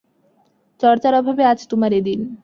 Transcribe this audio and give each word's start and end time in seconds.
চর্চার 0.81 1.13
অভাবে 1.15 1.43
আজ 1.51 1.59
তোমার 1.71 1.91
এ 1.93 2.07
দিন! 2.07 2.19